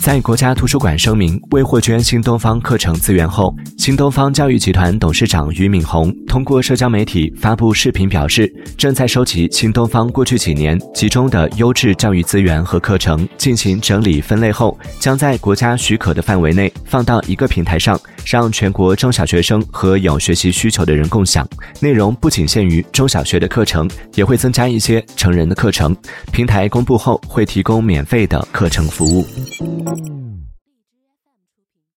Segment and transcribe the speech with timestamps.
[0.00, 21.46] 在国家图书馆声明未获捐新东方课程资源后，新东方教育集团董事长俞敏洪通过社交媒体发布视频表示，正在收集新东方过去几年集中的优质教育资源和课程，进行整理分类后，将在国家许可的范围内放到一个平台上，让全国中小学生和有学习需求的人共享。
[21.78, 25.94] 内容不仅限于中小学的课程，也会增加一些成人的课程。
[26.32, 29.26] 平台公布后会提供免费的课程服务。
[29.90, 30.59] Música